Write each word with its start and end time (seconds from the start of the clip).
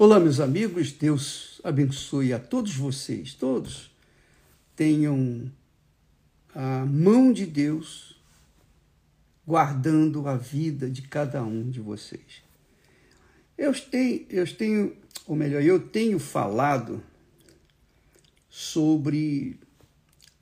Olá, 0.00 0.20
meus 0.20 0.38
amigos, 0.38 0.92
Deus 0.92 1.60
abençoe 1.64 2.32
a 2.32 2.38
todos 2.38 2.76
vocês, 2.76 3.34
todos 3.34 3.90
tenham 4.76 5.50
a 6.54 6.86
mão 6.86 7.32
de 7.32 7.44
Deus 7.44 8.16
guardando 9.44 10.28
a 10.28 10.36
vida 10.36 10.88
de 10.88 11.02
cada 11.02 11.42
um 11.42 11.68
de 11.68 11.80
vocês. 11.80 12.44
Eu 13.58 13.72
tenho, 13.74 14.24
eu 14.30 14.56
tenho, 14.56 14.96
ou 15.26 15.34
melhor, 15.34 15.64
eu 15.64 15.80
tenho 15.80 16.20
falado 16.20 17.02
sobre 18.48 19.58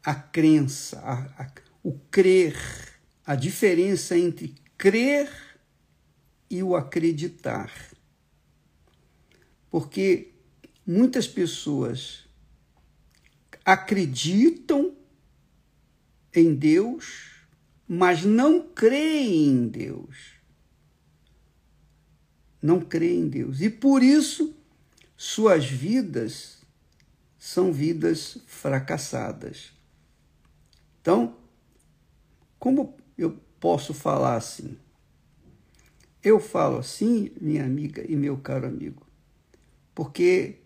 a 0.04 0.14
crença, 0.14 0.98
a, 0.98 1.44
a, 1.44 1.50
o 1.82 1.98
crer, 2.10 2.58
a 3.24 3.34
diferença 3.34 4.18
entre 4.18 4.54
crer 4.76 5.30
e 6.50 6.62
o 6.62 6.76
acreditar 6.76 7.95
porque 9.70 10.32
muitas 10.86 11.26
pessoas 11.26 12.26
acreditam 13.64 14.94
em 16.34 16.54
Deus, 16.54 17.32
mas 17.88 18.24
não 18.24 18.60
creem 18.60 19.48
em 19.48 19.68
Deus. 19.68 20.34
Não 22.60 22.80
creem 22.80 23.22
em 23.22 23.28
Deus. 23.28 23.60
E 23.60 23.70
por 23.70 24.02
isso 24.02 24.54
suas 25.16 25.64
vidas 25.64 26.58
são 27.38 27.72
vidas 27.72 28.38
fracassadas. 28.46 29.72
Então, 31.00 31.36
como 32.58 32.96
eu 33.16 33.38
posso 33.60 33.94
falar 33.94 34.36
assim? 34.36 34.76
Eu 36.22 36.40
falo 36.40 36.78
assim, 36.78 37.30
minha 37.40 37.64
amiga 37.64 38.04
e 38.10 38.16
meu 38.16 38.36
caro 38.36 38.66
amigo, 38.66 39.05
porque 39.96 40.56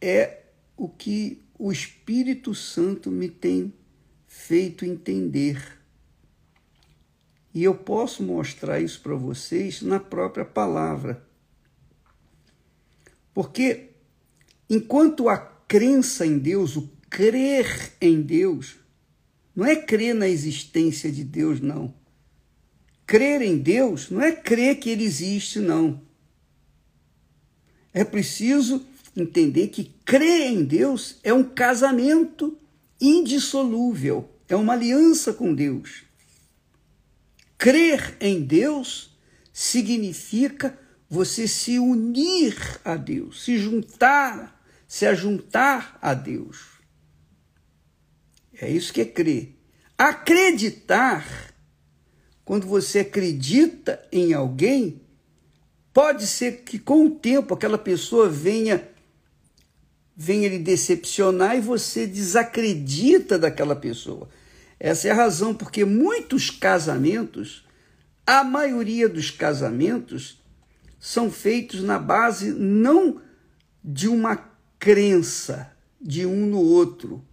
é 0.00 0.46
o 0.76 0.88
que 0.88 1.40
o 1.56 1.70
Espírito 1.70 2.52
Santo 2.56 3.08
me 3.08 3.28
tem 3.28 3.72
feito 4.26 4.84
entender. 4.84 5.78
E 7.54 7.62
eu 7.62 7.76
posso 7.76 8.24
mostrar 8.24 8.80
isso 8.80 9.00
para 9.00 9.14
vocês 9.14 9.80
na 9.80 10.00
própria 10.00 10.44
palavra. 10.44 11.24
Porque 13.32 13.90
enquanto 14.68 15.28
a 15.28 15.38
crença 15.38 16.26
em 16.26 16.36
Deus, 16.36 16.74
o 16.74 16.90
crer 17.08 17.92
em 18.00 18.20
Deus, 18.22 18.74
não 19.54 19.64
é 19.64 19.76
crer 19.76 20.16
na 20.16 20.28
existência 20.28 21.12
de 21.12 21.22
Deus, 21.22 21.60
não. 21.60 21.94
Crer 23.06 23.40
em 23.40 23.56
Deus 23.56 24.10
não 24.10 24.20
é 24.20 24.32
crer 24.32 24.80
que 24.80 24.90
ele 24.90 25.04
existe, 25.04 25.60
não. 25.60 26.03
É 27.94 28.02
preciso 28.02 28.84
entender 29.16 29.68
que 29.68 29.84
crer 30.04 30.50
em 30.50 30.64
Deus 30.64 31.20
é 31.22 31.32
um 31.32 31.44
casamento 31.44 32.58
indissolúvel, 33.00 34.28
é 34.48 34.56
uma 34.56 34.72
aliança 34.72 35.32
com 35.32 35.54
Deus. 35.54 36.02
Crer 37.56 38.16
em 38.20 38.42
Deus 38.42 39.16
significa 39.52 40.76
você 41.08 41.46
se 41.46 41.78
unir 41.78 42.56
a 42.84 42.96
Deus, 42.96 43.44
se 43.44 43.56
juntar, 43.56 44.60
se 44.88 45.06
ajuntar 45.06 45.96
a 46.02 46.12
Deus. 46.14 46.74
É 48.60 48.68
isso 48.68 48.92
que 48.92 49.00
é 49.00 49.04
crer. 49.04 49.56
Acreditar, 49.96 51.54
quando 52.44 52.66
você 52.66 53.00
acredita 53.00 54.04
em 54.10 54.32
alguém, 54.32 55.00
Pode 55.94 56.26
ser 56.26 56.62
que 56.64 56.76
com 56.76 57.06
o 57.06 57.10
tempo 57.10 57.54
aquela 57.54 57.78
pessoa 57.78 58.28
venha 58.28 58.88
venha 60.16 60.48
lhe 60.48 60.58
decepcionar 60.58 61.56
e 61.56 61.60
você 61.60 62.06
desacredita 62.06 63.38
daquela 63.38 63.74
pessoa. 63.74 64.28
Essa 64.78 65.08
é 65.08 65.10
a 65.12 65.14
razão 65.14 65.54
porque 65.54 65.84
muitos 65.84 66.50
casamentos, 66.50 67.64
a 68.26 68.44
maioria 68.44 69.08
dos 69.08 69.30
casamentos 69.30 70.40
são 71.00 71.30
feitos 71.30 71.82
na 71.82 71.98
base 71.98 72.52
não 72.52 73.20
de 73.82 74.08
uma 74.08 74.36
crença 74.78 75.72
de 76.00 76.26
um 76.26 76.46
no 76.46 76.60
outro, 76.60 77.24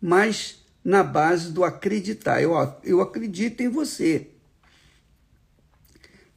mas 0.00 0.64
na 0.84 1.02
base 1.02 1.52
do 1.52 1.64
acreditar. 1.64 2.42
Eu, 2.42 2.52
eu 2.82 3.00
acredito 3.00 3.62
em 3.62 3.68
você. 3.68 4.28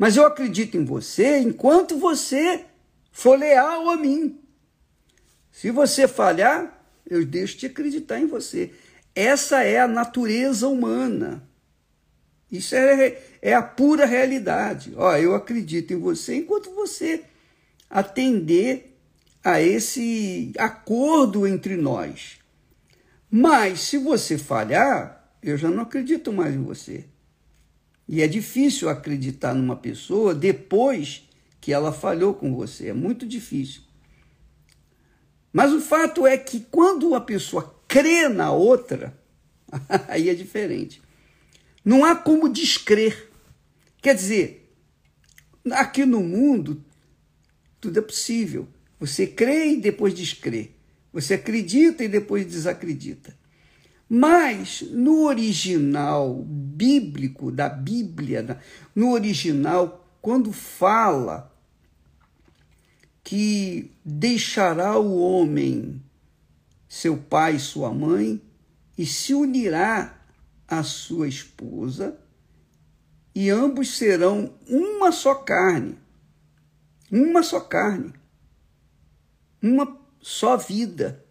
Mas 0.02 0.18
eu 0.18 0.26
acredito 0.26 0.76
em 0.76 0.84
você 0.84 1.38
enquanto 1.38 1.96
você 1.96 2.66
for 3.12 3.38
leal 3.38 3.88
a 3.88 3.96
mim. 3.96 4.42
Se 5.52 5.70
você 5.70 6.08
falhar, 6.08 6.84
eu 7.08 7.24
deixo 7.24 7.60
de 7.60 7.68
acreditar 7.68 8.20
em 8.20 8.26
você. 8.26 8.72
Essa 9.14 9.62
é 9.62 9.80
a 9.80 9.88
natureza 9.88 10.68
humana. 10.68 11.48
Isso 12.52 12.74
é, 12.74 13.22
é 13.44 13.54
a 13.54 13.62
pura 13.62 14.08
realidade. 14.08 14.92
Ó, 14.98 15.16
eu 15.18 15.36
acredito 15.36 15.94
em 15.94 16.00
você 16.00 16.34
enquanto 16.38 16.74
você 16.74 17.24
atender 17.88 18.98
a 19.44 19.62
esse 19.62 20.52
acordo 20.58 21.46
entre 21.46 21.78
nós. 21.78 22.40
Mas 23.30 23.82
se 23.82 24.00
você 24.00 24.36
falhar, 24.36 25.32
eu 25.44 25.56
já 25.58 25.70
não 25.70 25.84
acredito 25.84 26.34
mais 26.34 26.56
em 26.56 26.64
você. 26.64 27.06
E 28.12 28.22
é 28.22 28.28
difícil 28.28 28.90
acreditar 28.90 29.54
numa 29.54 29.78
pessoa 29.78 30.36
depois 30.36 31.24
que 31.62 31.72
ela 31.72 31.94
falhou 31.94 32.34
com 32.34 32.54
você. 32.54 32.90
É 32.90 32.94
muito 32.94 33.26
difícil. 33.26 33.84
Mas 35.54 35.72
o 35.72 35.80
fato 35.80 36.28
é 36.28 36.38
que 36.38 36.60
quando 36.60 37.08
uma 37.08 37.22
pessoa 37.22 37.74
crê 37.88 38.28
na 38.28 38.52
outra, 38.52 39.18
aí 40.10 40.28
é 40.28 40.36
diferente. 40.36 41.02
Não 41.86 42.04
há 42.04 42.14
como 42.14 42.50
descrer. 42.50 43.32
Quer 44.02 44.14
dizer, 44.14 44.70
aqui 45.72 46.06
no 46.06 46.20
mundo, 46.20 46.84
tudo 47.80 47.98
é 47.98 48.02
possível. 48.02 48.68
Você 49.00 49.26
crê 49.26 49.72
e 49.72 49.78
depois 49.80 50.14
descrê. 50.14 50.72
Você 51.14 51.36
acredita 51.36 52.04
e 52.04 52.10
depois 52.10 52.46
desacredita. 52.46 53.40
Mas 54.14 54.82
no 54.82 55.24
original 55.24 56.44
bíblico 56.44 57.50
da 57.50 57.70
Bíblia, 57.70 58.60
no 58.94 59.14
original, 59.14 60.06
quando 60.22 60.52
fala 60.52 61.50
que 63.24 63.90
deixará 64.04 65.00
o 65.00 65.18
homem 65.18 66.04
seu 66.90 67.16
pai 67.16 67.56
e 67.56 67.60
sua 67.62 67.94
mãe 67.94 68.42
e 68.98 69.06
se 69.06 69.34
unirá 69.34 70.22
à 70.68 70.84
sua 70.84 71.30
esposa, 71.30 72.20
e 73.34 73.50
ambos 73.50 73.96
serão 73.96 74.54
uma 74.68 75.14
só 75.14 75.36
carne. 75.36 75.98
Uma 77.10 77.44
só 77.44 77.62
carne. 77.62 78.12
Uma 79.62 79.98
só 80.20 80.58
vida. 80.58 81.24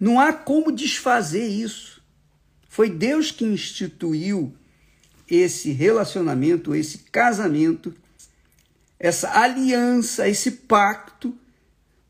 Não 0.00 0.18
há 0.18 0.32
como 0.32 0.72
desfazer 0.72 1.46
isso. 1.46 1.99
Foi 2.70 2.88
Deus 2.88 3.32
que 3.32 3.44
instituiu 3.44 4.54
esse 5.28 5.72
relacionamento, 5.72 6.72
esse 6.72 6.98
casamento, 6.98 7.92
essa 8.96 9.40
aliança, 9.40 10.28
esse 10.28 10.52
pacto, 10.52 11.36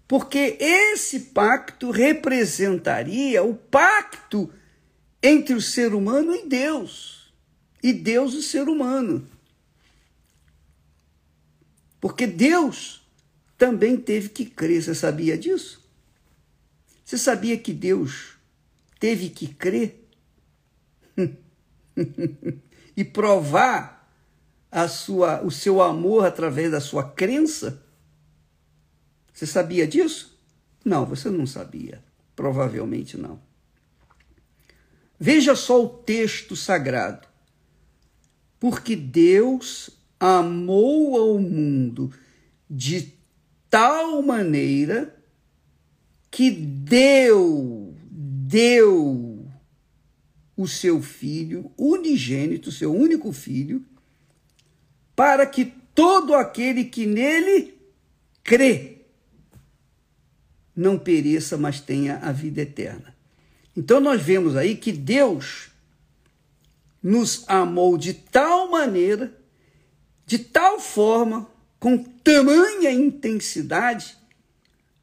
porque 0.06 0.58
esse 0.60 1.20
pacto 1.20 1.90
representaria 1.90 3.42
o 3.42 3.54
pacto 3.54 4.52
entre 5.22 5.54
o 5.54 5.62
ser 5.62 5.94
humano 5.94 6.34
e 6.34 6.46
Deus, 6.46 7.32
e 7.82 7.90
Deus 7.90 8.34
o 8.34 8.42
ser 8.42 8.68
humano. 8.68 9.26
Porque 11.98 12.26
Deus 12.26 13.00
também 13.56 13.96
teve 13.96 14.28
que 14.28 14.44
crer, 14.44 14.82
você 14.82 14.94
sabia 14.94 15.38
disso? 15.38 15.82
Você 17.02 17.16
sabia 17.16 17.56
que 17.56 17.72
Deus 17.72 18.34
teve 18.98 19.30
que 19.30 19.48
crer? 19.48 19.99
e 22.96 23.04
provar 23.04 24.08
a 24.70 24.88
sua, 24.88 25.42
o 25.42 25.50
seu 25.50 25.82
amor 25.82 26.24
através 26.24 26.70
da 26.70 26.80
sua 26.80 27.04
crença? 27.04 27.82
Você 29.32 29.46
sabia 29.46 29.86
disso? 29.86 30.38
Não, 30.84 31.04
você 31.06 31.30
não 31.30 31.46
sabia. 31.46 32.02
Provavelmente 32.36 33.16
não. 33.16 33.40
Veja 35.18 35.54
só 35.54 35.84
o 35.84 35.88
texto 35.88 36.56
sagrado. 36.56 37.28
Porque 38.58 38.94
Deus 38.96 39.90
amou 40.18 41.18
ao 41.18 41.38
mundo 41.38 42.12
de 42.68 43.14
tal 43.68 44.22
maneira 44.22 45.16
que 46.30 46.50
deu, 46.50 47.94
deu 48.10 49.29
o 50.60 50.68
seu 50.68 51.00
filho 51.00 51.72
unigênito, 51.74 52.70
seu 52.70 52.94
único 52.94 53.32
filho, 53.32 53.82
para 55.16 55.46
que 55.46 55.72
todo 55.94 56.34
aquele 56.34 56.84
que 56.84 57.06
nele 57.06 57.80
crê 58.44 58.98
não 60.76 60.98
pereça, 60.98 61.56
mas 61.56 61.80
tenha 61.80 62.18
a 62.18 62.30
vida 62.30 62.60
eterna. 62.60 63.16
Então 63.74 64.00
nós 64.00 64.20
vemos 64.20 64.54
aí 64.54 64.76
que 64.76 64.92
Deus 64.92 65.70
nos 67.02 67.42
amou 67.48 67.96
de 67.96 68.12
tal 68.12 68.70
maneira, 68.70 69.32
de 70.26 70.38
tal 70.38 70.78
forma, 70.78 71.48
com 71.78 71.96
tamanha 71.96 72.92
intensidade, 72.92 74.14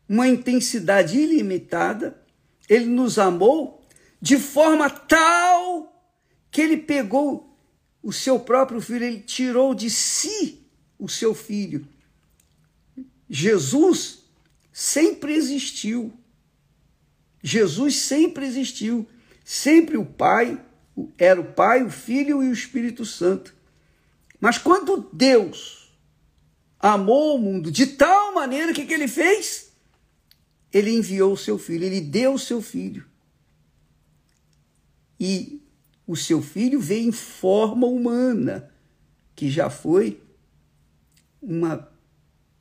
uma 0.07 0.27
intensidade 0.27 1.18
ilimitada, 1.18 2.15
ele 2.69 2.86
nos 2.86 3.18
amou 3.18 3.77
de 4.21 4.38
forma 4.38 4.89
tal 4.89 5.46
que 6.51 6.61
ele 6.61 6.77
pegou 6.77 7.57
o 8.01 8.13
seu 8.13 8.39
próprio 8.39 8.79
filho, 8.79 9.05
ele 9.05 9.19
tirou 9.19 9.75
de 9.75 9.89
si 9.89 10.65
o 10.97 11.09
seu 11.09 11.33
filho. 11.33 11.88
Jesus 13.29 14.23
sempre 14.71 15.33
existiu. 15.33 16.13
Jesus 17.44 17.97
sempre 17.97 18.45
existiu. 18.45 19.07
Sempre 19.44 19.97
o 19.97 20.05
Pai 20.05 20.63
era 21.17 21.39
o 21.39 21.53
Pai, 21.53 21.83
o 21.83 21.89
Filho 21.89 22.44
e 22.44 22.49
o 22.49 22.53
Espírito 22.53 23.05
Santo. 23.05 23.53
Mas 24.39 24.57
quando 24.57 25.09
Deus 25.13 25.94
amou 26.79 27.35
o 27.35 27.39
mundo 27.39 27.71
de 27.71 27.88
tal 27.88 28.33
maneira 28.33 28.73
que, 28.73 28.85
que 28.85 28.94
ele 28.94 29.07
fez? 29.07 29.71
Ele 30.71 30.91
enviou 30.91 31.33
o 31.33 31.38
seu 31.38 31.57
filho, 31.57 31.85
ele 31.85 32.01
deu 32.01 32.33
o 32.33 32.39
seu 32.39 32.61
filho. 32.61 33.05
E 35.19 35.61
o 36.07 36.15
seu 36.15 36.42
filho 36.42 36.80
veio 36.80 37.09
em 37.09 37.12
forma 37.12 37.86
humana, 37.86 38.71
que 39.36 39.51
já 39.51 39.69
foi 39.69 40.21
uma 41.42 41.88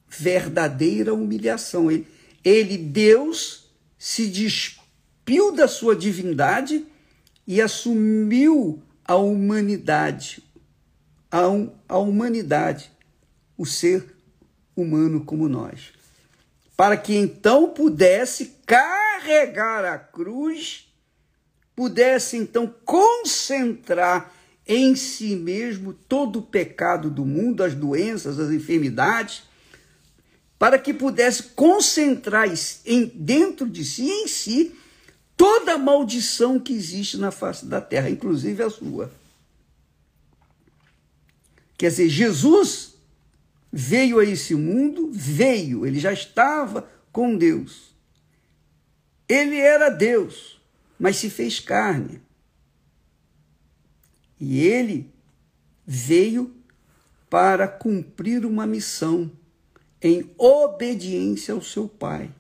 verdadeira 0.09 1.15
humilhação. 1.15 1.91
Ele, 1.91 2.07
ele 2.45 2.77
Deus, 2.77 3.71
se 3.97 4.27
despiu 4.27 5.53
da 5.53 5.69
sua 5.69 5.95
divindade 5.95 6.85
e 7.47 7.61
assumiu 7.61 8.83
a 9.05 9.15
humanidade, 9.15 10.43
a, 11.31 11.43
a 11.89 11.99
humanidade, 11.99 12.91
o 13.57 13.65
ser 13.65 14.17
humano 14.75 15.25
como 15.25 15.49
nós, 15.49 15.93
para 16.77 16.97
que 16.97 17.15
então 17.15 17.71
pudesse 17.71 18.57
carregar 18.67 19.85
a 19.85 19.99
cruz, 19.99 20.86
pudesse 21.77 22.39
então 22.39 22.75
concentrar 22.85 24.33
em 24.67 24.97
si 24.97 25.37
mesmo 25.37 25.93
todo 25.93 26.41
o 26.41 26.43
pecado 26.43 27.11
do 27.11 27.25
mundo, 27.25 27.63
as 27.63 27.75
doenças, 27.75 28.41
as 28.41 28.51
enfermidades, 28.51 29.43
para 30.59 30.79
que 30.79 30.95
pudesse 30.95 31.43
concentrar 31.43 32.49
em, 32.85 33.05
dentro 33.15 33.69
de 33.69 33.85
si, 33.85 34.09
em 34.09 34.27
si, 34.27 34.75
toda 35.37 35.75
a 35.75 35.79
maldição 35.79 36.59
que 36.59 36.73
existe 36.73 37.19
na 37.19 37.31
face 37.31 37.67
da 37.67 37.81
terra, 37.81 38.09
inclusive 38.09 38.63
a 38.63 38.71
sua. 38.71 39.13
Quer 41.77 41.91
dizer, 41.91 42.09
Jesus 42.09 42.95
veio 43.71 44.19
a 44.19 44.25
esse 44.25 44.55
mundo, 44.55 45.11
veio, 45.13 45.85
ele 45.85 46.01
já 46.01 46.13
estava 46.13 46.89
com 47.13 47.37
Deus. 47.37 47.95
Ele 49.29 49.59
era 49.59 49.91
Deus, 49.91 50.56
mas 50.99 51.17
se 51.17 51.31
fez 51.31 51.61
carne. 51.61 52.21
E 54.39 54.61
ele 54.61 55.13
veio 55.87 56.55
para 57.29 57.67
cumprir 57.69 58.45
uma 58.45 58.67
missão 58.67 59.31
em 60.01 60.31
obediência 60.39 61.55
ao 61.55 61.63
seu 61.63 61.89
Pai. 61.89 62.31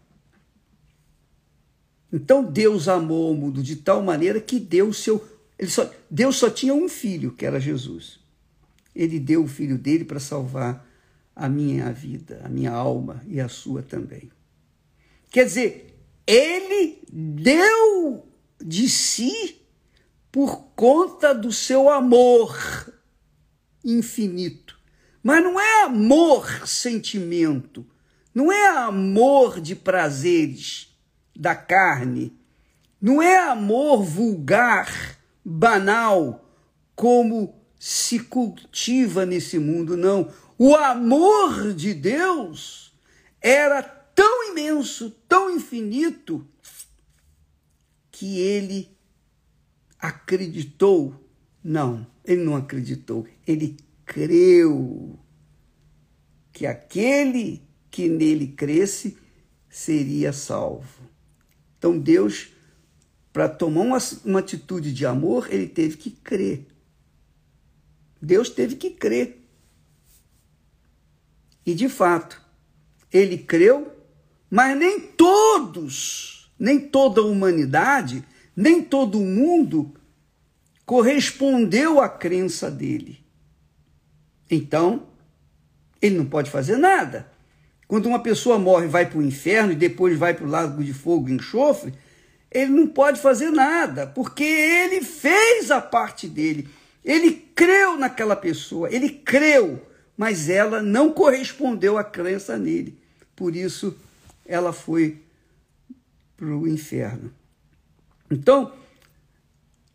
Então 2.13 2.45
Deus 2.45 2.89
amou 2.89 3.31
o 3.31 3.35
mundo 3.35 3.63
de 3.63 3.77
tal 3.77 4.03
maneira 4.03 4.41
que 4.41 4.59
deu 4.61 4.89
o 4.89 4.95
seu. 4.95 5.27
Só, 5.69 5.91
Deus 6.11 6.37
só 6.37 6.49
tinha 6.49 6.75
um 6.75 6.89
filho, 6.89 7.33
que 7.33 7.45
era 7.45 7.61
Jesus. 7.61 8.21
Ele 8.95 9.19
deu 9.19 9.45
o 9.45 9.49
filho 9.49 9.77
dele 9.77 10.05
para 10.05 10.21
salvar 10.21 10.87
a 11.35 11.49
minha 11.49 11.93
vida, 11.93 12.41
a 12.45 12.49
minha 12.49 12.71
alma 12.71 13.23
e 13.27 13.41
a 13.41 13.49
sua 13.49 13.83
também. 13.83 14.31
Quer 15.31 15.45
dizer, 15.45 15.99
ele 16.27 17.03
deu 17.13 18.27
de 18.61 18.89
si 18.89 19.61
por 20.31 20.69
conta 20.75 21.35
do 21.35 21.53
seu 21.53 21.89
amor 21.89 22.57
infinito. 23.85 24.79
Mas 25.23 25.43
não 25.43 25.59
é 25.61 25.83
amor 25.85 26.67
sentimento, 26.67 27.87
não 28.35 28.53
é 28.53 28.69
amor 28.69 29.61
de 29.61 29.75
prazeres 29.75 30.95
da 31.35 31.55
carne. 31.55 32.33
Não 33.01 33.23
é 33.23 33.37
amor 33.37 34.03
vulgar, 34.03 35.19
banal, 35.45 36.51
como 36.95 37.55
se 37.79 38.19
cultiva 38.21 39.27
nesse 39.27 39.59
mundo, 39.59 39.97
não. 39.97 40.33
O 40.59 40.75
amor 40.75 41.75
de 41.75 41.93
Deus 41.93 42.93
era 43.41 43.83
tão 43.83 44.51
imenso, 44.51 45.11
tão 45.29 45.51
infinito, 45.51 46.47
que 48.17 48.39
ele 48.39 48.97
acreditou. 49.99 51.23
Não, 51.63 52.07
ele 52.25 52.43
não 52.43 52.57
acreditou, 52.57 53.27
ele 53.47 53.77
creu 54.07 55.19
que 56.51 56.65
aquele 56.65 57.63
que 57.91 58.09
nele 58.09 58.49
cresce 58.49 59.19
seria 59.69 60.33
salvo. 60.33 61.03
Então 61.77 61.99
Deus, 61.99 62.53
para 63.35 63.51
tomar 63.51 63.83
uma, 63.83 63.99
uma 64.25 64.39
atitude 64.39 64.95
de 64.95 65.05
amor, 65.05 65.53
ele 65.53 65.69
teve 65.69 65.99
que 65.99 66.11
crer. 66.11 66.67
Deus 68.23 68.49
teve 68.49 68.77
que 68.77 68.93
crer. 68.93 69.47
E 71.67 71.75
de 71.75 71.91
fato, 71.91 72.41
ele 73.13 73.37
creu, 73.37 73.95
mas 74.49 74.75
nem 74.79 75.01
todos, 75.01 76.36
nem 76.59 76.79
toda 76.79 77.21
a 77.21 77.25
humanidade, 77.25 78.25
nem 78.55 78.83
todo 78.83 79.21
mundo 79.21 79.93
correspondeu 80.85 82.01
à 82.01 82.09
crença 82.09 82.71
dele. 82.71 83.19
Então, 84.51 85.09
ele 86.01 86.17
não 86.17 86.27
pode 86.27 86.51
fazer 86.51 86.77
nada. 86.77 87.31
Quando 87.89 88.07
uma 88.07 88.21
pessoa 88.21 88.59
morre 88.59 88.87
vai 88.87 89.07
para 89.07 89.19
o 89.19 89.23
inferno 89.23 89.73
e 89.73 89.77
depois 89.77 90.19
vai 90.19 90.35
para 90.35 90.47
o 90.47 90.51
lago 90.51 90.83
de 90.83 90.93
fogo 90.93 91.29
e 91.29 91.33
enxofre, 91.33 91.93
ele 92.51 92.71
não 92.71 92.87
pode 92.87 93.21
fazer 93.21 93.51
nada, 93.51 94.07
porque 94.07 94.45
ele 94.45 95.03
fez 95.03 95.71
a 95.71 95.81
parte 95.81 96.27
dele. 96.29 96.69
Ele 97.05 97.33
creu 97.55 97.97
naquela 97.97 98.35
pessoa, 98.35 98.93
ele 98.93 99.09
creu, 99.11 99.81
mas 100.17 100.49
ela 100.49 100.83
não 100.83 101.13
correspondeu 101.13 101.99
à 101.99 102.05
crença 102.05 102.59
nele. 102.59 102.99
Por 103.35 103.55
isso, 103.55 103.97
ela 104.45 104.73
foi 104.73 105.21
para 106.37 106.57
o 106.57 106.69
inferno. 106.69 107.33
Então, 108.31 108.73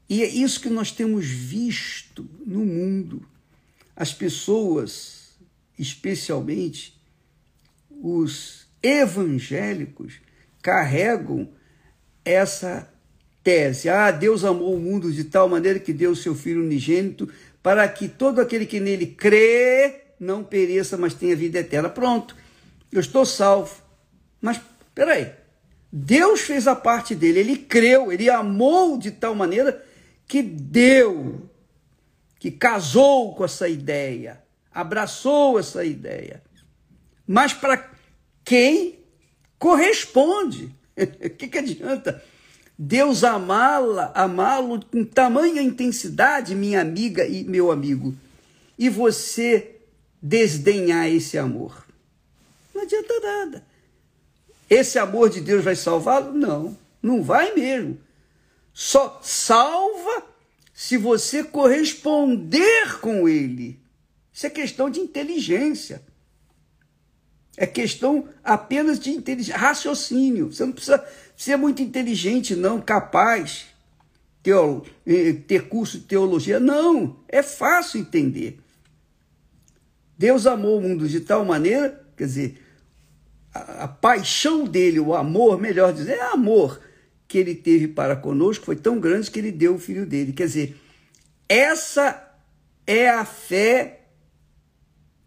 e 0.09 0.23
é 0.23 0.27
isso 0.27 0.59
que 0.59 0.69
nós 0.69 0.91
temos 0.91 1.25
visto 1.25 2.27
no 2.45 2.65
mundo. 2.65 3.25
As 3.95 4.13
pessoas, 4.13 5.35
especialmente, 5.77 6.99
os 7.89 8.65
evangélicos 8.81 10.15
carregam 10.61 11.49
essa 12.25 12.91
tese. 13.43 13.89
Ah, 13.89 14.11
Deus 14.11 14.43
amou 14.43 14.75
o 14.75 14.79
mundo 14.79 15.11
de 15.11 15.23
tal 15.23 15.47
maneira 15.47 15.79
que 15.79 15.93
deu 15.93 16.11
o 16.11 16.15
seu 16.15 16.35
Filho 16.35 16.63
unigênito 16.63 17.29
para 17.61 17.87
que 17.87 18.07
todo 18.07 18.41
aquele 18.41 18.65
que 18.65 18.79
nele 18.79 19.05
crê 19.05 20.01
não 20.19 20.43
pereça, 20.43 20.97
mas 20.97 21.13
tenha 21.13 21.35
vida 21.35 21.59
eterna. 21.59 21.89
Pronto, 21.89 22.35
eu 22.91 22.99
estou 22.99 23.25
salvo. 23.25 23.81
Mas, 24.41 24.59
peraí, 24.93 25.31
Deus 25.91 26.41
fez 26.41 26.67
a 26.67 26.75
parte 26.75 27.13
dele, 27.13 27.39
ele 27.39 27.57
creu, 27.57 28.11
ele 28.11 28.29
amou 28.29 28.97
de 28.97 29.11
tal 29.11 29.35
maneira 29.35 29.83
que 30.25 30.41
deu, 30.41 31.49
que 32.39 32.49
casou 32.49 33.35
com 33.35 33.43
essa 33.43 33.67
ideia, 33.67 34.41
abraçou 34.73 35.59
essa 35.59 35.83
ideia. 35.83 36.41
Mas 37.27 37.53
para 37.53 37.91
quem 38.45 38.99
corresponde. 39.59 40.73
O 41.01 41.29
que, 41.29 41.47
que 41.47 41.57
adianta 41.57 42.21
Deus 42.77 43.23
amá-la, 43.23 44.11
amá-lo 44.13 44.83
com 44.85 45.03
tamanha 45.05 45.61
intensidade, 45.61 46.53
minha 46.53 46.81
amiga 46.81 47.25
e 47.25 47.43
meu 47.43 47.71
amigo, 47.71 48.13
e 48.77 48.89
você 48.89 49.77
desdenhar 50.21 51.07
esse 51.07 51.37
amor? 51.37 51.85
Não 52.73 52.81
adianta 52.81 53.19
nada. 53.19 53.70
Esse 54.71 54.97
amor 54.97 55.29
de 55.29 55.41
Deus 55.41 55.65
vai 55.65 55.75
salvá-lo? 55.75 56.31
Não, 56.31 56.77
não 57.03 57.21
vai 57.21 57.53
mesmo. 57.53 57.99
Só 58.73 59.19
salva 59.21 60.23
se 60.73 60.95
você 60.95 61.43
corresponder 61.43 63.01
com 63.01 63.27
ele. 63.27 63.77
Isso 64.31 64.47
é 64.47 64.49
questão 64.49 64.89
de 64.89 65.01
inteligência. 65.01 66.01
É 67.57 67.67
questão 67.67 68.29
apenas 68.41 68.97
de 68.97 69.11
inteligência, 69.11 69.59
raciocínio. 69.59 70.53
Você 70.53 70.65
não 70.65 70.71
precisa 70.71 71.05
ser 71.35 71.57
muito 71.57 71.81
inteligente, 71.81 72.55
não, 72.55 72.79
capaz, 72.79 73.65
teolo, 74.41 74.85
eh, 75.05 75.33
ter 75.33 75.67
curso 75.67 75.99
de 75.99 76.05
teologia. 76.05 76.61
Não, 76.61 77.17
é 77.27 77.43
fácil 77.43 77.99
entender. 77.99 78.57
Deus 80.17 80.47
amou 80.47 80.77
o 80.77 80.81
mundo 80.81 81.09
de 81.09 81.19
tal 81.19 81.43
maneira, 81.43 82.01
quer 82.15 82.23
dizer, 82.23 82.60
a, 83.53 83.83
a 83.83 83.87
paixão 83.87 84.65
dele, 84.65 84.99
o 84.99 85.13
amor, 85.13 85.59
melhor 85.59 85.93
dizer, 85.93 86.13
é 86.13 86.21
amor 86.21 86.79
que 87.27 87.37
ele 87.37 87.55
teve 87.55 87.87
para 87.87 88.15
conosco 88.15 88.65
foi 88.65 88.75
tão 88.75 88.99
grande 88.99 89.31
que 89.31 89.39
ele 89.39 89.53
deu 89.53 89.75
o 89.75 89.79
filho 89.79 90.05
dele. 90.05 90.33
Quer 90.33 90.47
dizer, 90.47 90.77
essa 91.47 92.29
é 92.85 93.09
a 93.09 93.23
fé 93.23 94.01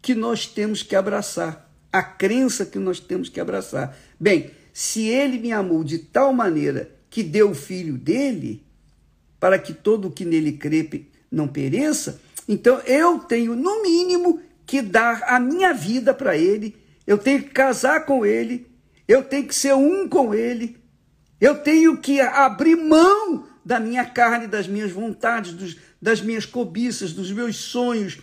que 0.03 0.13
nós 0.13 0.45
temos 0.45 0.83
que 0.83 0.95
abraçar, 0.95 1.67
a 1.91 2.03
crença 2.03 2.63
que 2.63 2.77
nós 2.77 2.99
temos 2.99 3.27
que 3.27 3.39
abraçar. 3.39 3.97
Bem, 4.19 4.51
se 4.71 5.07
ele 5.07 5.39
me 5.39 5.51
amou 5.51 5.83
de 5.83 5.97
tal 5.97 6.31
maneira 6.31 6.91
que 7.09 7.23
deu 7.23 7.49
o 7.49 7.55
filho 7.55 7.97
dele, 7.97 8.63
para 9.39 9.57
que 9.57 9.73
todo 9.73 10.09
o 10.09 10.11
que 10.11 10.25
nele 10.25 10.51
crê 10.51 11.07
não 11.31 11.47
pereça, 11.47 12.21
então 12.47 12.79
eu 12.81 13.17
tenho, 13.17 13.55
no 13.55 13.81
mínimo, 13.81 14.41
que 14.65 14.81
dar 14.81 15.23
a 15.23 15.39
minha 15.39 15.73
vida 15.73 16.13
para 16.13 16.37
ele, 16.37 16.77
eu 17.05 17.17
tenho 17.17 17.43
que 17.43 17.49
casar 17.49 18.05
com 18.05 18.25
ele, 18.25 18.67
eu 19.07 19.23
tenho 19.23 19.47
que 19.47 19.55
ser 19.55 19.73
um 19.73 20.07
com 20.07 20.33
ele, 20.33 20.77
eu 21.39 21.55
tenho 21.55 21.97
que 21.97 22.19
abrir 22.19 22.75
mão 22.75 23.45
da 23.63 23.79
minha 23.79 24.05
carne, 24.05 24.47
das 24.47 24.67
minhas 24.67 24.91
vontades, 24.91 25.53
dos, 25.53 25.77
das 26.01 26.21
minhas 26.21 26.45
cobiças, 26.45 27.13
dos 27.13 27.31
meus 27.31 27.57
sonhos, 27.57 28.19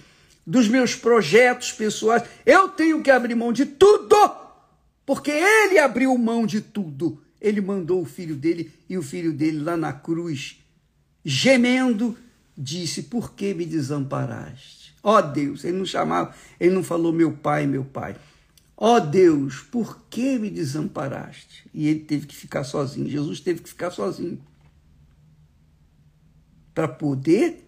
dos 0.46 0.68
meus 0.68 0.94
projetos 0.94 1.72
pessoais. 1.72 2.22
Eu 2.44 2.68
tenho 2.68 3.02
que 3.02 3.10
abrir 3.10 3.34
mão 3.34 3.52
de 3.52 3.66
tudo, 3.66 4.16
porque 5.04 5.30
ele 5.30 5.78
abriu 5.78 6.16
mão 6.16 6.46
de 6.46 6.60
tudo. 6.60 7.20
Ele 7.40 7.60
mandou 7.60 8.00
o 8.00 8.04
filho 8.06 8.36
dele 8.36 8.72
e 8.88 8.96
o 8.96 9.02
filho 9.02 9.32
dele 9.32 9.60
lá 9.60 9.76
na 9.76 9.92
cruz, 9.92 10.60
gemendo, 11.24 12.16
disse: 12.56 13.02
Por 13.02 13.34
que 13.34 13.52
me 13.52 13.66
desamparaste? 13.66 14.94
Ó 15.02 15.18
oh, 15.18 15.22
Deus, 15.22 15.64
ele 15.64 15.78
não 15.78 15.84
chamava, 15.84 16.32
ele 16.60 16.72
não 16.72 16.84
falou 16.84 17.12
meu 17.12 17.32
pai, 17.32 17.66
meu 17.66 17.84
pai. 17.84 18.14
Ó 18.84 18.96
oh 18.96 19.00
Deus, 19.00 19.60
por 19.60 20.06
que 20.10 20.36
me 20.40 20.50
desamparaste? 20.50 21.70
E 21.72 21.86
ele 21.86 22.00
teve 22.00 22.26
que 22.26 22.34
ficar 22.34 22.64
sozinho. 22.64 23.08
Jesus 23.08 23.38
teve 23.38 23.62
que 23.62 23.68
ficar 23.68 23.92
sozinho. 23.92 24.44
Para 26.74 26.88
poder 26.88 27.64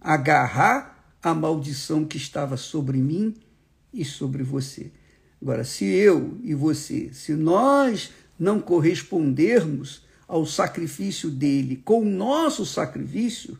agarrar 0.00 1.16
a 1.22 1.32
maldição 1.32 2.04
que 2.04 2.16
estava 2.16 2.56
sobre 2.56 2.98
mim 2.98 3.36
e 3.94 4.04
sobre 4.04 4.42
você. 4.42 4.90
Agora, 5.40 5.62
se 5.62 5.84
eu 5.84 6.40
e 6.42 6.56
você, 6.56 7.14
se 7.14 7.32
nós 7.32 8.12
não 8.36 8.58
correspondermos 8.58 10.04
ao 10.26 10.44
sacrifício 10.44 11.30
dele 11.30 11.76
com 11.84 12.00
o 12.00 12.04
nosso 12.04 12.66
sacrifício, 12.66 13.56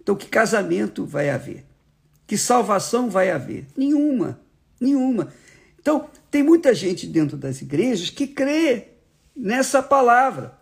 então 0.00 0.14
que 0.14 0.28
casamento 0.28 1.04
vai 1.04 1.28
haver? 1.28 1.67
Que 2.28 2.36
salvação 2.36 3.08
vai 3.08 3.30
haver? 3.30 3.66
Nenhuma, 3.74 4.38
nenhuma. 4.78 5.32
Então, 5.80 6.10
tem 6.30 6.42
muita 6.42 6.74
gente 6.74 7.06
dentro 7.06 7.38
das 7.38 7.62
igrejas 7.62 8.10
que 8.10 8.26
crê 8.26 8.88
nessa 9.34 9.82
palavra. 9.82 10.58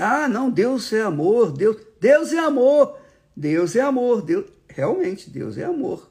Ah, 0.00 0.26
não, 0.26 0.50
Deus 0.50 0.90
é 0.94 1.02
amor, 1.02 1.52
Deus, 1.52 1.76
Deus 2.00 2.32
é 2.32 2.38
amor, 2.38 2.98
Deus 3.36 3.76
é 3.76 3.82
amor, 3.82 4.22
Deus, 4.22 4.46
realmente 4.66 5.28
Deus 5.28 5.58
é 5.58 5.64
amor. 5.64 6.10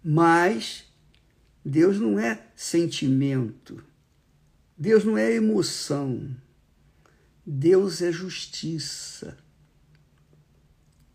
Mas 0.00 0.84
Deus 1.64 1.98
não 1.98 2.20
é 2.20 2.40
sentimento. 2.54 3.82
Deus 4.78 5.02
não 5.02 5.18
é 5.18 5.32
emoção. 5.32 6.30
Deus 7.44 8.00
é 8.00 8.12
justiça. 8.12 9.36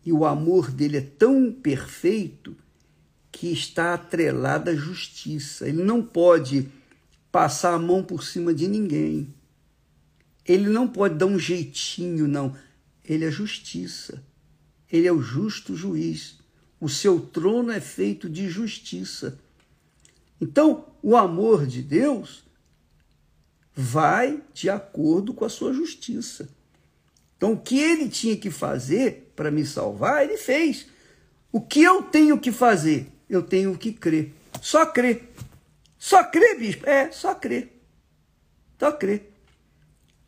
E 0.08 0.12
o 0.12 0.24
amor 0.24 0.70
dele 0.70 0.96
é 0.96 1.02
tão 1.02 1.52
perfeito 1.52 2.56
que 3.30 3.52
está 3.52 3.92
atrelado 3.92 4.70
à 4.70 4.74
justiça. 4.74 5.68
Ele 5.68 5.82
não 5.82 6.02
pode 6.02 6.66
passar 7.30 7.74
a 7.74 7.78
mão 7.78 8.02
por 8.02 8.24
cima 8.24 8.54
de 8.54 8.66
ninguém. 8.66 9.34
Ele 10.46 10.70
não 10.70 10.88
pode 10.88 11.16
dar 11.16 11.26
um 11.26 11.38
jeitinho, 11.38 12.26
não. 12.26 12.56
Ele 13.04 13.26
é 13.26 13.30
justiça. 13.30 14.24
Ele 14.90 15.06
é 15.06 15.12
o 15.12 15.20
justo 15.20 15.76
juiz. 15.76 16.38
O 16.80 16.88
seu 16.88 17.20
trono 17.20 17.70
é 17.70 17.78
feito 17.78 18.30
de 18.30 18.48
justiça. 18.48 19.38
Então, 20.40 20.86
o 21.02 21.18
amor 21.18 21.66
de 21.66 21.82
Deus 21.82 22.44
vai 23.74 24.42
de 24.54 24.70
acordo 24.70 25.34
com 25.34 25.44
a 25.44 25.50
sua 25.50 25.74
justiça. 25.74 26.48
Então, 27.38 27.52
o 27.52 27.56
que 27.56 27.78
ele 27.78 28.08
tinha 28.08 28.36
que 28.36 28.50
fazer 28.50 29.32
para 29.34 29.50
me 29.50 29.64
salvar, 29.64 30.24
ele 30.24 30.36
fez. 30.36 30.88
O 31.52 31.60
que 31.60 31.80
eu 31.80 32.02
tenho 32.02 32.38
que 32.38 32.50
fazer? 32.50 33.06
Eu 33.30 33.42
tenho 33.42 33.78
que 33.78 33.92
crer. 33.92 34.34
Só 34.60 34.84
crer. 34.84 35.30
Só 35.96 36.24
crer, 36.24 36.58
bispo? 36.58 36.86
É, 36.86 37.12
só 37.12 37.36
crer. 37.36 37.80
Só 38.76 38.90
crer. 38.90 39.32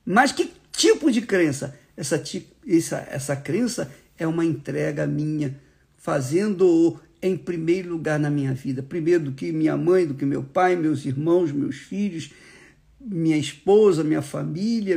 Mas 0.07 0.31
que 0.31 0.53
tipo 0.71 1.11
de 1.11 1.23
crença? 1.23 1.77
Essa, 1.97 2.23
essa, 2.67 3.09
essa 3.11 3.37
crença 3.37 3.93
é 4.17 4.27
uma 4.27 4.45
entrega 4.45 5.07
minha, 5.07 5.61
fazendo-o 5.97 6.99
em 7.21 7.37
primeiro 7.37 7.91
lugar 7.91 8.21
na 8.21 8.31
minha 8.31 8.55
vida. 8.55 8.83
Primeiro 8.83 9.25
do 9.25 9.33
que 9.33 9.51
minha 9.51 9.77
mãe, 9.77 10.07
do 10.07 10.15
que 10.15 10.25
meu 10.25 10.45
pai, 10.45 10.77
meus 10.77 11.05
irmãos, 11.05 11.51
meus 11.51 11.77
filhos, 11.77 12.31
minha 13.01 13.37
esposa, 13.37 14.05
minha 14.05 14.23
família, 14.23 14.97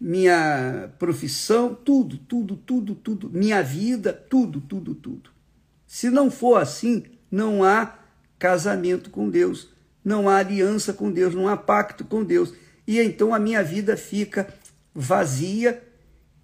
minha 0.00 0.90
profissão, 0.98 1.74
tudo, 1.74 2.16
tudo, 2.18 2.56
tudo, 2.56 2.94
tudo, 2.94 3.30
minha 3.30 3.62
vida, 3.62 4.12
tudo, 4.12 4.60
tudo, 4.60 4.94
tudo. 4.94 5.30
Se 5.86 6.10
não 6.10 6.30
for 6.30 6.56
assim, 6.56 7.04
não 7.30 7.64
há 7.64 7.98
casamento 8.38 9.10
com 9.10 9.28
Deus, 9.28 9.70
não 10.04 10.28
há 10.28 10.36
aliança 10.36 10.92
com 10.92 11.10
Deus, 11.10 11.34
não 11.34 11.48
há 11.48 11.56
pacto 11.56 12.04
com 12.04 12.22
Deus. 12.22 12.54
E 12.86 13.00
então 13.00 13.34
a 13.34 13.38
minha 13.38 13.62
vida 13.62 13.96
fica 13.96 14.48
vazia 14.94 15.82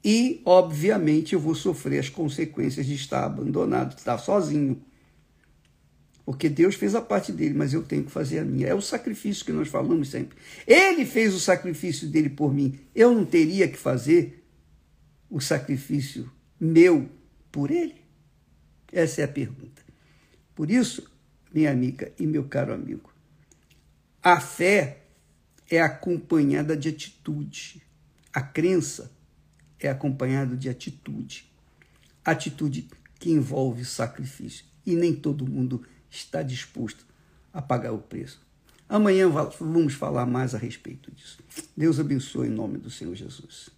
e, 0.04 0.42
obviamente, 0.44 1.32
eu 1.32 1.40
vou 1.40 1.54
sofrer 1.54 1.98
as 1.98 2.10
consequências 2.10 2.84
de 2.84 2.94
estar 2.94 3.24
abandonado, 3.24 3.94
de 3.94 4.00
estar 4.00 4.18
sozinho. 4.18 4.82
Porque 6.24 6.48
Deus 6.48 6.74
fez 6.74 6.94
a 6.94 7.02
parte 7.02 7.30
dele, 7.30 7.54
mas 7.54 7.74
eu 7.74 7.82
tenho 7.82 8.04
que 8.04 8.10
fazer 8.10 8.38
a 8.38 8.44
minha. 8.44 8.68
É 8.68 8.74
o 8.74 8.80
sacrifício 8.80 9.44
que 9.44 9.52
nós 9.52 9.68
falamos 9.68 10.08
sempre. 10.08 10.38
Ele 10.66 11.04
fez 11.04 11.34
o 11.34 11.40
sacrifício 11.40 12.08
dele 12.08 12.30
por 12.30 12.52
mim. 12.52 12.80
Eu 12.94 13.14
não 13.14 13.26
teria 13.26 13.68
que 13.68 13.76
fazer 13.76 14.42
o 15.28 15.40
sacrifício 15.40 16.30
meu 16.58 17.10
por 17.52 17.70
ele? 17.70 18.02
Essa 18.90 19.20
é 19.20 19.24
a 19.24 19.28
pergunta. 19.28 19.82
Por 20.54 20.70
isso, 20.70 21.10
minha 21.52 21.70
amiga 21.70 22.12
e 22.18 22.26
meu 22.26 22.44
caro 22.44 22.72
amigo, 22.72 23.12
a 24.22 24.40
fé 24.40 25.02
é 25.68 25.80
acompanhada 25.80 26.76
de 26.76 26.88
atitude. 26.88 27.82
A 28.32 28.40
crença 28.40 29.12
é 29.78 29.88
acompanhada 29.88 30.56
de 30.56 30.68
atitude. 30.68 31.52
Atitude 32.24 32.88
que 33.18 33.30
envolve 33.30 33.84
sacrifício. 33.84 34.64
E 34.86 34.94
nem 34.94 35.14
todo 35.14 35.46
mundo 35.46 35.84
está 36.14 36.42
disposto 36.42 37.04
a 37.52 37.60
pagar 37.60 37.92
o 37.92 37.98
preço. 37.98 38.40
Amanhã 38.88 39.28
vamos 39.28 39.94
falar 39.94 40.26
mais 40.26 40.54
a 40.54 40.58
respeito 40.58 41.10
disso. 41.10 41.38
Deus 41.76 41.98
abençoe 41.98 42.48
em 42.48 42.50
nome 42.50 42.78
do 42.78 42.90
Senhor 42.90 43.14
Jesus. 43.14 43.70